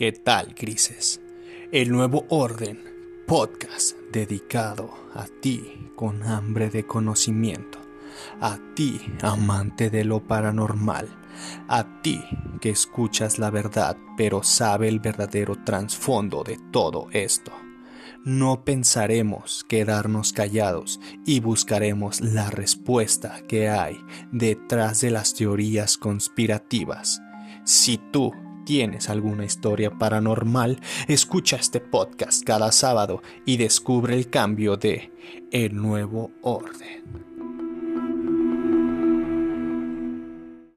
¿Qué 0.00 0.12
tal, 0.12 0.54
Grises? 0.58 1.20
El 1.72 1.92
nuevo 1.92 2.24
orden, 2.30 2.82
podcast 3.26 3.98
dedicado 4.10 4.94
a 5.12 5.26
ti 5.42 5.90
con 5.94 6.22
hambre 6.22 6.70
de 6.70 6.86
conocimiento, 6.86 7.78
a 8.40 8.58
ti 8.74 8.98
amante 9.20 9.90
de 9.90 10.04
lo 10.04 10.26
paranormal, 10.26 11.06
a 11.68 12.00
ti 12.00 12.24
que 12.62 12.70
escuchas 12.70 13.38
la 13.38 13.50
verdad 13.50 13.98
pero 14.16 14.42
sabe 14.42 14.88
el 14.88 15.00
verdadero 15.00 15.62
trasfondo 15.66 16.44
de 16.44 16.58
todo 16.72 17.08
esto. 17.12 17.52
No 18.24 18.64
pensaremos 18.64 19.66
quedarnos 19.68 20.32
callados 20.32 20.98
y 21.26 21.40
buscaremos 21.40 22.22
la 22.22 22.48
respuesta 22.48 23.42
que 23.46 23.68
hay 23.68 24.02
detrás 24.32 25.02
de 25.02 25.10
las 25.10 25.34
teorías 25.34 25.98
conspirativas. 25.98 27.20
Si 27.66 27.98
tú 27.98 28.32
tienes 28.70 29.10
alguna 29.10 29.44
historia 29.44 29.90
paranormal, 29.90 30.78
escucha 31.08 31.56
este 31.56 31.80
podcast 31.80 32.44
cada 32.44 32.70
sábado 32.70 33.20
y 33.44 33.56
descubre 33.56 34.14
el 34.14 34.30
cambio 34.30 34.76
de 34.76 35.10
El 35.50 35.74
Nuevo 35.74 36.30
Orden. 36.40 37.29